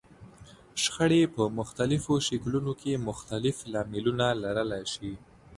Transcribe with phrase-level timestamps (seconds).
[0.83, 5.13] شخړې په مختلفو شکلونو کې مختلف لاملونه لرلای شي.